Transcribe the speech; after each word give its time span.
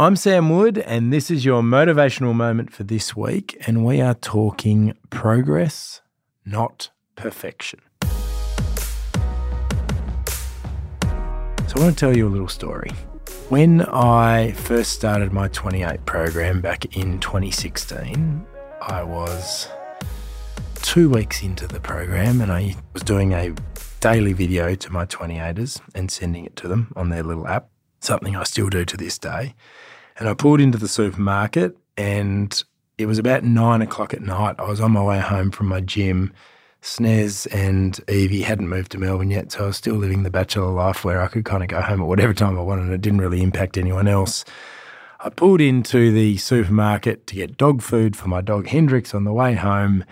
I'm 0.00 0.14
Sam 0.14 0.48
Wood, 0.50 0.78
and 0.78 1.12
this 1.12 1.28
is 1.28 1.44
your 1.44 1.60
motivational 1.60 2.32
moment 2.32 2.72
for 2.72 2.84
this 2.84 3.16
week. 3.16 3.60
And 3.66 3.84
we 3.84 4.00
are 4.00 4.14
talking 4.14 4.96
progress, 5.10 6.02
not 6.44 6.90
perfection. 7.16 7.80
So, 8.04 8.08
I 11.74 11.80
want 11.80 11.94
to 11.94 11.96
tell 11.96 12.16
you 12.16 12.28
a 12.28 12.30
little 12.30 12.46
story. 12.46 12.92
When 13.48 13.80
I 13.86 14.52
first 14.52 14.92
started 14.92 15.32
my 15.32 15.48
28 15.48 16.06
program 16.06 16.60
back 16.60 16.96
in 16.96 17.18
2016, 17.18 18.46
I 18.80 19.02
was 19.02 19.66
two 20.76 21.10
weeks 21.10 21.42
into 21.42 21.66
the 21.66 21.80
program 21.80 22.40
and 22.40 22.52
I 22.52 22.76
was 22.92 23.02
doing 23.02 23.34
a 23.34 23.52
daily 23.98 24.32
video 24.32 24.76
to 24.76 24.92
my 24.92 25.06
28ers 25.06 25.80
and 25.92 26.08
sending 26.08 26.44
it 26.44 26.54
to 26.54 26.68
them 26.68 26.92
on 26.94 27.08
their 27.08 27.24
little 27.24 27.48
app, 27.48 27.68
something 28.00 28.36
I 28.36 28.44
still 28.44 28.68
do 28.68 28.84
to 28.84 28.96
this 28.96 29.18
day. 29.18 29.54
And 30.16 30.28
I 30.28 30.34
pulled 30.34 30.60
into 30.60 30.78
the 30.78 30.88
supermarket 30.88 31.76
and 31.96 32.62
it 32.98 33.06
was 33.06 33.18
about 33.18 33.44
nine 33.44 33.80
o'clock 33.80 34.12
at 34.12 34.22
night. 34.22 34.56
I 34.58 34.68
was 34.68 34.80
on 34.80 34.92
my 34.92 35.02
way 35.02 35.20
home 35.20 35.50
from 35.50 35.68
my 35.68 35.80
gym. 35.80 36.32
Snez 36.82 37.46
and 37.52 37.98
Evie 38.08 38.42
hadn't 38.42 38.68
moved 38.68 38.92
to 38.92 38.98
Melbourne 38.98 39.30
yet, 39.30 39.50
so 39.52 39.64
I 39.64 39.66
was 39.68 39.76
still 39.76 39.96
living 39.96 40.22
the 40.22 40.30
bachelor 40.30 40.70
life 40.70 41.04
where 41.04 41.20
I 41.20 41.26
could 41.28 41.44
kind 41.44 41.62
of 41.62 41.68
go 41.68 41.80
home 41.80 42.00
at 42.00 42.06
whatever 42.06 42.34
time 42.34 42.58
I 42.58 42.62
wanted. 42.62 42.86
And 42.86 42.92
it 42.92 43.00
didn't 43.00 43.20
really 43.20 43.42
impact 43.42 43.76
anyone 43.76 44.06
else. 44.06 44.44
I 45.20 45.30
pulled 45.30 45.60
into 45.60 46.12
the 46.12 46.36
supermarket 46.36 47.26
to 47.28 47.34
get 47.34 47.56
dog 47.56 47.82
food 47.82 48.14
for 48.14 48.28
my 48.28 48.40
dog 48.40 48.68
Hendrix 48.68 49.14
on 49.14 49.24
the 49.24 49.32
way 49.32 49.54
home, 49.54 50.04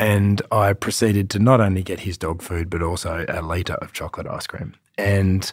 and 0.00 0.42
I 0.50 0.72
proceeded 0.72 1.30
to 1.30 1.38
not 1.38 1.60
only 1.60 1.84
get 1.84 2.00
his 2.00 2.18
dog 2.18 2.42
food, 2.42 2.68
but 2.68 2.82
also 2.82 3.24
a 3.28 3.40
litre 3.40 3.74
of 3.74 3.92
chocolate 3.92 4.26
ice 4.26 4.48
cream. 4.48 4.74
And 4.96 5.50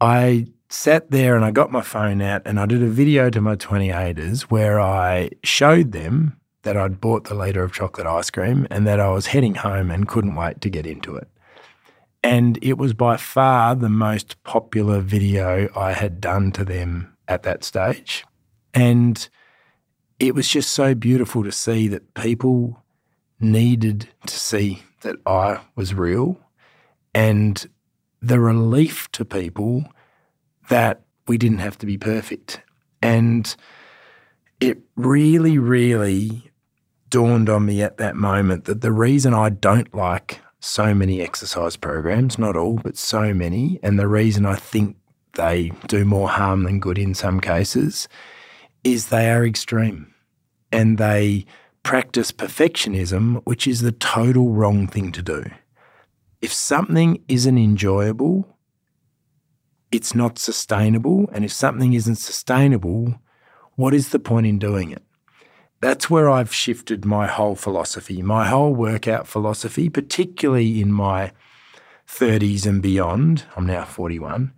I 0.00 0.46
sat 0.68 1.10
there 1.10 1.34
and 1.34 1.44
I 1.44 1.50
got 1.50 1.72
my 1.72 1.80
phone 1.80 2.20
out 2.20 2.42
and 2.44 2.60
I 2.60 2.66
did 2.66 2.82
a 2.82 2.88
video 2.88 3.30
to 3.30 3.40
my 3.40 3.56
28ers 3.56 4.42
where 4.42 4.80
I 4.80 5.30
showed 5.42 5.92
them 5.92 6.38
that 6.62 6.76
I'd 6.76 7.00
bought 7.00 7.24
the 7.24 7.34
litre 7.34 7.62
of 7.62 7.72
chocolate 7.72 8.06
ice 8.06 8.30
cream 8.30 8.66
and 8.70 8.86
that 8.86 9.00
I 9.00 9.10
was 9.10 9.26
heading 9.26 9.56
home 9.56 9.90
and 9.90 10.06
couldn't 10.06 10.34
wait 10.34 10.60
to 10.60 10.70
get 10.70 10.86
into 10.86 11.16
it. 11.16 11.28
And 12.22 12.58
it 12.62 12.78
was 12.78 12.92
by 12.94 13.16
far 13.16 13.74
the 13.74 13.88
most 13.88 14.42
popular 14.42 15.00
video 15.00 15.68
I 15.74 15.92
had 15.92 16.20
done 16.20 16.52
to 16.52 16.64
them 16.64 17.16
at 17.26 17.44
that 17.44 17.64
stage. 17.64 18.24
And 18.74 19.28
it 20.18 20.34
was 20.34 20.48
just 20.48 20.70
so 20.70 20.94
beautiful 20.94 21.44
to 21.44 21.52
see 21.52 21.88
that 21.88 22.14
people 22.14 22.82
needed 23.40 24.08
to 24.26 24.34
see 24.36 24.82
that 25.02 25.16
I 25.24 25.60
was 25.76 25.94
real 25.94 26.38
and 27.14 27.66
the 28.20 28.40
relief 28.40 29.10
to 29.12 29.24
people 29.24 29.84
that 30.68 31.02
we 31.26 31.38
didn't 31.38 31.58
have 31.58 31.78
to 31.78 31.86
be 31.86 31.98
perfect. 31.98 32.60
And 33.00 33.54
it 34.60 34.78
really, 34.96 35.58
really 35.58 36.50
dawned 37.08 37.48
on 37.48 37.66
me 37.66 37.82
at 37.82 37.96
that 37.98 38.16
moment 38.16 38.64
that 38.64 38.80
the 38.80 38.92
reason 38.92 39.32
I 39.34 39.50
don't 39.50 39.94
like 39.94 40.40
so 40.60 40.94
many 40.94 41.20
exercise 41.22 41.76
programs, 41.76 42.38
not 42.38 42.56
all, 42.56 42.80
but 42.82 42.96
so 42.96 43.32
many, 43.32 43.78
and 43.82 43.98
the 43.98 44.08
reason 44.08 44.44
I 44.44 44.56
think 44.56 44.96
they 45.34 45.70
do 45.86 46.04
more 46.04 46.28
harm 46.28 46.64
than 46.64 46.80
good 46.80 46.98
in 46.98 47.14
some 47.14 47.40
cases 47.40 48.08
is 48.82 49.08
they 49.08 49.30
are 49.30 49.46
extreme 49.46 50.12
and 50.72 50.98
they 50.98 51.46
practice 51.82 52.32
perfectionism, 52.32 53.40
which 53.44 53.66
is 53.66 53.80
the 53.80 53.92
total 53.92 54.50
wrong 54.50 54.86
thing 54.86 55.12
to 55.12 55.22
do. 55.22 55.44
If 56.40 56.52
something 56.52 57.22
isn't 57.28 57.58
enjoyable, 57.58 58.56
it's 59.90 60.14
not 60.14 60.38
sustainable. 60.38 61.28
And 61.32 61.44
if 61.44 61.52
something 61.52 61.92
isn't 61.92 62.16
sustainable, 62.16 63.14
what 63.74 63.94
is 63.94 64.10
the 64.10 64.18
point 64.18 64.46
in 64.46 64.58
doing 64.58 64.90
it? 64.90 65.02
That's 65.80 66.10
where 66.10 66.28
I've 66.28 66.52
shifted 66.52 67.04
my 67.04 67.26
whole 67.26 67.54
philosophy, 67.54 68.20
my 68.22 68.48
whole 68.48 68.74
workout 68.74 69.28
philosophy, 69.28 69.88
particularly 69.88 70.80
in 70.80 70.92
my 70.92 71.32
30s 72.08 72.66
and 72.66 72.82
beyond. 72.82 73.44
I'm 73.56 73.66
now 73.66 73.84
41, 73.84 74.52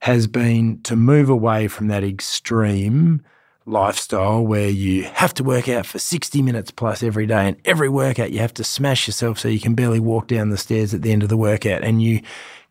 has 0.00 0.26
been 0.26 0.80
to 0.82 0.96
move 0.96 1.28
away 1.28 1.68
from 1.68 1.88
that 1.88 2.02
extreme 2.02 3.22
lifestyle 3.66 4.46
where 4.46 4.68
you 4.68 5.02
have 5.02 5.34
to 5.34 5.42
work 5.42 5.68
out 5.68 5.84
for 5.84 5.98
60 5.98 6.40
minutes 6.40 6.70
plus 6.70 7.02
every 7.02 7.26
day 7.26 7.48
and 7.48 7.56
every 7.64 7.88
workout 7.88 8.30
you 8.30 8.38
have 8.38 8.54
to 8.54 8.62
smash 8.62 9.08
yourself 9.08 9.40
so 9.40 9.48
you 9.48 9.58
can 9.58 9.74
barely 9.74 9.98
walk 9.98 10.28
down 10.28 10.50
the 10.50 10.56
stairs 10.56 10.94
at 10.94 11.02
the 11.02 11.10
end 11.10 11.24
of 11.24 11.28
the 11.28 11.36
workout 11.36 11.82
and 11.82 12.00
you 12.00 12.20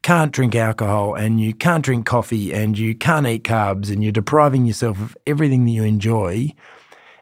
can't 0.02 0.32
drink 0.32 0.56
alcohol 0.56 1.14
and 1.14 1.42
you 1.42 1.54
can't 1.54 1.84
drink 1.84 2.06
coffee 2.06 2.54
and 2.54 2.78
you 2.78 2.96
can't 2.96 3.28
eat 3.28 3.44
carbs 3.44 3.92
and 3.92 4.04
you're 4.04 4.12
depriving 4.12 4.66
yourself 4.66 5.00
of 5.02 5.18
everything 5.28 5.66
that 5.66 5.72
you 5.72 5.84
enjoy. 5.84 6.54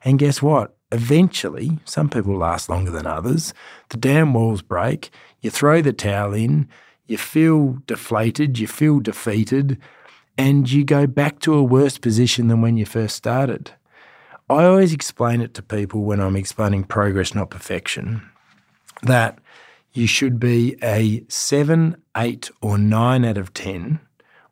And 0.06 0.20
guess 0.20 0.42
what? 0.42 0.76
Eventually 0.92 1.80
some 1.86 2.10
people 2.10 2.38
last 2.38 2.70
longer 2.70 2.92
than 2.92 3.08
others 3.08 3.56
the 3.90 3.98
dam 3.98 4.36
walls 4.36 4.62
break 4.62 5.10
you 5.42 5.50
throw 5.50 5.82
the 5.82 5.92
towel 5.92 6.36
in 6.36 6.68
you 7.08 7.18
feel 7.18 7.80
deflated 7.88 8.60
you 8.60 8.68
feel 8.68 9.00
defeated 9.00 9.80
and 10.38 10.70
you 10.72 10.84
go 10.84 11.08
back 11.08 11.40
to 11.40 11.54
a 11.54 11.64
worse 11.64 11.98
position 11.98 12.48
than 12.48 12.62
when 12.62 12.78
you 12.78 12.86
first 12.86 13.16
started. 13.16 13.72
I 14.50 14.66
always 14.66 14.94
explain 14.94 15.42
it 15.42 15.54
to 15.56 15.62
people 15.62 16.04
when 16.04 16.20
I'm 16.20 16.36
explaining 16.36 16.84
progress, 16.84 17.34
not 17.34 17.50
perfection, 17.50 18.30
that 19.02 19.40
you 19.94 20.08
should 20.08 20.40
be 20.40 20.76
a 20.84 21.24
7, 21.30 21.96
8, 22.18 22.52
or 22.62 22.78
9 22.78 23.26
out 23.26 23.38
of 23.38 23.54
10 23.54 24.00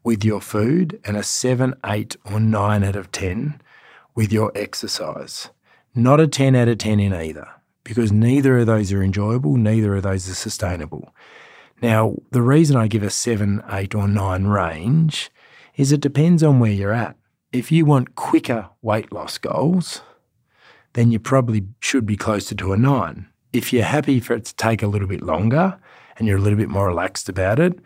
with 0.04 0.24
your 0.24 0.42
food 0.42 1.00
and 1.04 1.18
a 1.18 1.24
7, 1.24 1.76
8, 1.86 2.16
or 2.32 2.40
9 2.40 2.84
out 2.84 2.96
of 2.96 3.12
10 3.12 3.62
with 4.16 4.32
your 4.32 4.52
exercise. 4.56 5.50
Not 5.94 6.20
a 6.20 6.28
10 6.28 6.56
out 6.56 6.68
of 6.68 6.78
10 6.78 7.00
in 7.00 7.14
either, 7.14 7.48
because 7.84 8.12
neither 8.12 8.60
of 8.60 8.68
those 8.68 8.94
are 8.94 9.04
enjoyable, 9.04 9.58
neither 9.58 9.96
of 9.96 10.04
those 10.04 10.30
are 10.30 10.36
sustainable. 10.36 11.14
Now, 11.82 12.16
the 12.30 12.44
reason 12.44 12.78
I 12.78 12.88
give 12.88 13.04
a 13.04 13.10
7, 13.10 13.64
8, 13.70 13.96
or 13.96 14.08
9 14.08 14.46
range 14.46 15.32
is 15.76 15.92
it 15.92 16.02
depends 16.02 16.44
on 16.44 16.60
where 16.60 16.72
you're 16.72 16.94
at. 16.94 17.16
If 17.52 17.72
you 17.72 17.86
want 17.86 18.16
quicker 18.16 18.70
weight 18.82 19.12
loss 19.12 19.38
goals, 19.38 20.02
then 20.94 21.12
you 21.12 21.20
probably 21.20 21.68
should 21.80 22.06
be 22.06 22.18
closer 22.18 22.56
to 22.56 22.74
a 22.74 22.78
nine. 22.78 23.28
If 23.54 23.74
you're 23.74 23.84
happy 23.84 24.20
for 24.20 24.34
it 24.34 24.46
to 24.46 24.56
take 24.56 24.82
a 24.82 24.88
little 24.88 25.08
bit 25.08 25.22
longer 25.22 25.78
and 26.18 26.28
you're 26.28 26.38
a 26.38 26.42
little 26.42 26.58
bit 26.58 26.70
more 26.70 26.88
relaxed 26.88 27.28
about 27.28 27.60
it, 27.60 27.80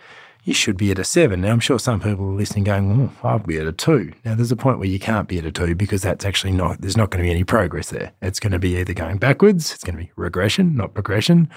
you 0.44 0.54
should 0.54 0.78
be 0.78 0.92
at 0.92 1.00
a 1.00 1.04
seven. 1.04 1.42
Now, 1.42 1.52
I'm 1.52 1.60
sure 1.60 1.80
some 1.80 2.00
people 2.00 2.26
are 2.26 2.36
listening 2.36 2.66
going, 2.66 3.02
oh, 3.02 3.28
I'll 3.28 3.40
be 3.40 3.58
at 3.58 3.66
a 3.66 3.72
two. 3.72 4.14
Now, 4.24 4.36
there's 4.36 4.52
a 4.52 4.56
point 4.56 4.78
where 4.78 4.88
you 4.88 5.00
can't 5.00 5.28
be 5.28 5.40
at 5.40 5.46
a 5.46 5.52
two 5.52 5.74
because 5.74 6.04
that's 6.04 6.24
actually 6.24 6.54
not, 6.54 6.82
there's 6.82 6.96
not 6.96 7.10
going 7.10 7.24
to 7.24 7.28
be 7.28 7.32
any 7.32 7.44
progress 7.44 7.90
there. 7.90 8.12
It's 8.22 8.40
going 8.40 8.52
to 8.52 8.60
be 8.60 8.78
either 8.78 8.94
going 8.94 9.18
backwards, 9.18 9.74
it's 9.74 9.84
going 9.84 9.98
to 9.98 10.04
be 10.04 10.12
regression, 10.16 10.76
not 10.76 10.94
progression, 10.94 11.50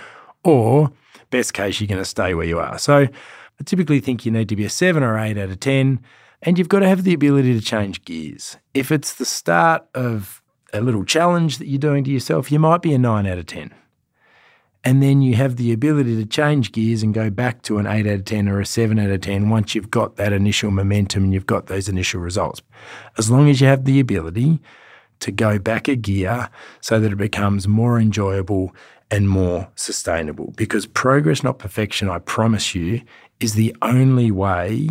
or 0.43 0.91
best 1.31 1.53
case, 1.53 1.81
you're 1.81 1.89
going 1.89 2.00
to 2.00 2.05
stay 2.06 2.33
where 2.33 2.47
you 2.47 2.59
are. 2.59 2.78
So 2.78 3.09
I 3.60 3.64
typically 3.64 4.00
think 4.00 4.24
you 4.24 4.32
need 4.32 4.48
to 4.48 4.56
be 4.56 4.64
a 4.64 4.70
seven 4.70 5.02
or 5.02 5.19
eight 5.19 5.38
out 5.38 5.50
of 5.50 5.60
10, 5.60 6.00
and 6.42 6.58
you've 6.58 6.69
got 6.69 6.80
to 6.80 6.88
have 6.88 7.04
the 7.04 7.14
ability 7.14 7.58
to 7.58 7.64
change 7.64 8.04
gears. 8.04 8.56
If 8.74 8.92
it's 8.92 9.14
the 9.14 9.24
start 9.24 9.86
of 9.94 10.42
a 10.72 10.80
little 10.80 11.04
challenge 11.04 11.58
that 11.58 11.66
you're 11.66 11.78
doing 11.78 12.04
to 12.04 12.10
yourself, 12.10 12.52
you 12.52 12.58
might 12.58 12.82
be 12.82 12.92
a 12.92 12.98
nine 12.98 13.26
out 13.26 13.38
of 13.38 13.47
10. 13.47 13.74
And 14.84 15.02
then 15.02 15.22
you 15.22 15.34
have 15.34 15.56
the 15.56 15.72
ability 15.72 16.16
to 16.16 16.24
change 16.24 16.70
gears 16.70 17.02
and 17.02 17.12
go 17.12 17.30
back 17.30 17.62
to 17.62 17.78
an 17.78 17.86
8 17.86 18.06
out 18.06 18.14
of 18.14 18.24
10 18.24 18.48
or 18.48 18.60
a 18.60 18.66
7 18.66 18.98
out 18.98 19.10
of 19.10 19.20
10 19.20 19.48
once 19.50 19.74
you've 19.74 19.91
got 19.91 20.16
that 20.16 20.32
initial 20.32 20.70
momentum 20.70 21.24
and 21.24 21.34
you've 21.34 21.47
got 21.47 21.66
those 21.66 21.88
initial 21.88 22.20
results. 22.20 22.62
As 23.16 23.30
long 23.30 23.50
as 23.50 23.60
you 23.60 23.66
have 23.66 23.84
the 23.84 23.98
ability 23.98 24.60
to 25.20 25.32
go 25.32 25.58
back 25.58 25.88
a 25.88 25.97
gear 25.97 26.48
so 26.80 27.00
that 27.00 27.12
it 27.12 27.16
becomes 27.16 27.66
more 27.66 27.98
enjoyable 27.98 28.74
and 29.10 29.28
more 29.28 29.69
sustainable. 29.74 30.52
Because 30.56 30.86
progress, 30.86 31.42
not 31.42 31.58
perfection, 31.58 32.08
I 32.08 32.19
promise 32.19 32.74
you, 32.74 33.02
is 33.41 33.54
the 33.54 33.74
only 33.82 34.30
way 34.30 34.88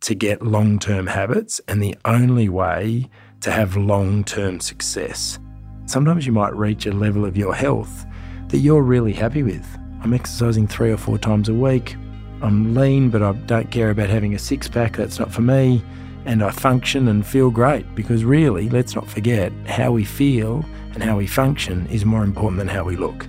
to 0.00 0.14
get 0.14 0.42
long 0.42 0.78
term 0.78 1.06
habits 1.06 1.60
and 1.68 1.82
the 1.82 1.96
only 2.04 2.48
way 2.48 3.08
to 3.40 3.50
have 3.50 3.76
long 3.76 4.24
term 4.24 4.60
success. 4.60 5.38
Sometimes 5.86 6.26
you 6.26 6.32
might 6.32 6.54
reach 6.54 6.86
a 6.86 6.92
level 6.92 7.24
of 7.24 7.36
your 7.36 7.54
health 7.54 8.06
that 8.48 8.58
you're 8.58 8.82
really 8.82 9.12
happy 9.12 9.42
with. 9.42 9.66
I'm 10.02 10.14
exercising 10.14 10.66
three 10.66 10.90
or 10.90 10.96
four 10.96 11.18
times 11.18 11.48
a 11.48 11.54
week. 11.54 11.96
I'm 12.40 12.74
lean, 12.74 13.10
but 13.10 13.22
I 13.22 13.32
don't 13.32 13.70
care 13.70 13.90
about 13.90 14.10
having 14.10 14.34
a 14.34 14.38
six 14.38 14.68
pack. 14.68 14.96
That's 14.96 15.18
not 15.18 15.32
for 15.32 15.42
me. 15.42 15.82
And 16.24 16.42
I 16.42 16.50
function 16.50 17.08
and 17.08 17.26
feel 17.26 17.50
great 17.50 17.94
because, 17.94 18.24
really, 18.24 18.68
let's 18.68 18.94
not 18.94 19.08
forget 19.08 19.52
how 19.66 19.92
we 19.92 20.04
feel 20.04 20.64
and 20.94 21.02
how 21.02 21.16
we 21.16 21.26
function 21.26 21.86
is 21.86 22.04
more 22.04 22.24
important 22.24 22.58
than 22.58 22.68
how 22.68 22.84
we 22.84 22.96
look. 22.96 23.26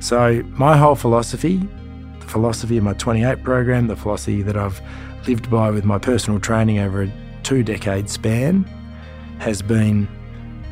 So, 0.00 0.42
my 0.50 0.76
whole 0.76 0.94
philosophy 0.94 1.60
the 2.26 2.32
philosophy 2.32 2.76
of 2.76 2.84
my 2.84 2.92
28 2.94 3.42
program, 3.42 3.86
the 3.86 3.96
philosophy 3.96 4.42
that 4.42 4.56
I've 4.56 4.80
lived 5.28 5.50
by 5.50 5.70
with 5.70 5.84
my 5.84 5.98
personal 5.98 6.40
training 6.40 6.78
over 6.78 7.02
a 7.02 7.12
two 7.42 7.62
decade 7.62 8.10
span, 8.10 8.64
has 9.38 9.62
been 9.62 10.08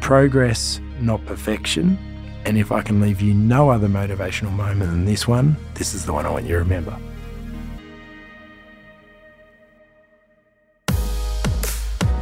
progress, 0.00 0.80
not 1.00 1.24
perfection. 1.26 1.96
And 2.44 2.58
if 2.58 2.72
I 2.72 2.82
can 2.82 3.00
leave 3.00 3.20
you 3.20 3.32
no 3.32 3.70
other 3.70 3.88
motivational 3.88 4.52
moment 4.52 4.90
than 4.90 5.04
this 5.04 5.26
one, 5.26 5.56
this 5.74 5.94
is 5.94 6.04
the 6.04 6.12
one 6.12 6.26
I 6.26 6.30
want 6.30 6.44
you 6.44 6.52
to 6.52 6.58
remember. 6.58 6.98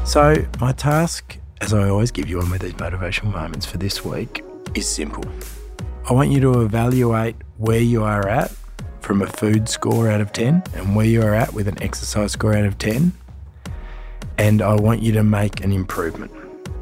So, 0.05 0.45
my 0.61 0.73
task 0.73 1.39
as 1.63 1.73
I 1.73 1.89
always 1.89 2.11
give 2.11 2.29
you 2.29 2.39
one 2.39 2.51
with 2.51 2.63
these 2.63 2.73
motivational 2.73 3.33
moments 3.33 3.65
for 3.65 3.79
this 3.79 4.05
week, 4.05 4.45
is 4.75 4.87
simple. 4.87 5.25
I 6.11 6.13
want 6.13 6.31
you 6.31 6.41
to 6.41 6.63
evaluate 6.63 7.37
where 7.57 7.81
you 7.81 8.03
are 8.03 8.29
at 8.29 8.53
from 9.01 9.23
a 9.23 9.29
food 9.29 9.69
score 9.69 10.11
out 10.11 10.21
of 10.21 10.33
10 10.33 10.65
and 10.75 10.97
where 10.97 11.07
you 11.07 11.23
are 11.23 11.35
at 11.35 11.55
with 11.55 11.69
an 11.69 11.81
exercise 11.81 12.33
score 12.33 12.55
out 12.55 12.65
of 12.65 12.79
10. 12.79 13.13
And 14.39 14.61
I 14.61 14.75
want 14.75 15.03
you 15.03 15.13
to 15.13 15.23
make 15.23 15.63
an 15.63 15.71
improvement. 15.71 16.33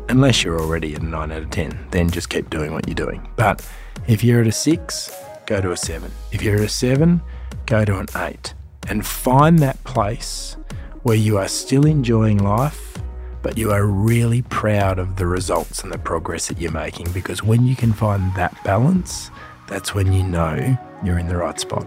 Unless 0.08 0.44
you're 0.44 0.58
already 0.58 0.94
at 0.94 1.02
a 1.02 1.04
9 1.04 1.30
out 1.30 1.42
of 1.42 1.50
10, 1.50 1.88
then 1.90 2.10
just 2.10 2.30
keep 2.30 2.48
doing 2.48 2.72
what 2.72 2.88
you're 2.88 2.94
doing. 2.94 3.28
But 3.36 3.66
if 4.08 4.24
you're 4.24 4.40
at 4.40 4.46
a 4.46 4.52
6, 4.52 5.12
go 5.44 5.60
to 5.60 5.72
a 5.72 5.76
7. 5.76 6.10
If 6.32 6.42
you're 6.42 6.56
at 6.56 6.62
a 6.62 6.68
7, 6.70 7.20
go 7.66 7.84
to 7.84 7.98
an 7.98 8.06
8. 8.16 8.54
And 8.88 9.06
find 9.06 9.58
that 9.58 9.82
place 9.84 10.56
where 11.02 11.16
you 11.16 11.36
are 11.36 11.48
still 11.48 11.84
enjoying 11.84 12.38
life, 12.38 12.89
but 13.42 13.56
you 13.56 13.72
are 13.72 13.87
really 13.87 14.42
proud 14.42 14.98
of 14.98 15.16
the 15.16 15.26
results 15.26 15.82
and 15.82 15.92
the 15.92 15.98
progress 15.98 16.48
that 16.48 16.60
you're 16.60 16.70
making. 16.72 17.10
Because 17.12 17.42
when 17.42 17.66
you 17.66 17.76
can 17.76 17.92
find 17.92 18.34
that 18.34 18.56
balance, 18.64 19.31
that's 19.69 19.94
when 19.94 20.12
you 20.12 20.22
know 20.22 20.76
you're 21.04 21.19
in 21.19 21.28
the 21.28 21.37
right 21.37 21.58
spot. 21.58 21.87